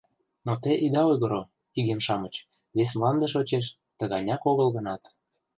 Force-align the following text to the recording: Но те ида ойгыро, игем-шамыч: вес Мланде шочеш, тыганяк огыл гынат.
Но 0.45 0.53
те 0.63 0.71
ида 0.85 1.01
ойгыро, 1.11 1.41
игем-шамыч: 1.79 2.35
вес 2.75 2.89
Мланде 2.97 3.27
шочеш, 3.33 3.65
тыганяк 3.97 4.41
огыл 4.51 4.67
гынат. 4.77 5.01